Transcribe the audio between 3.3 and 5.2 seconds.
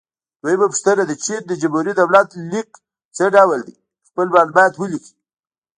ډول دی؟ خپل معلومات ولیکئ.